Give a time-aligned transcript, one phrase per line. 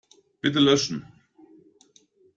[0.41, 1.05] Bitte löschen.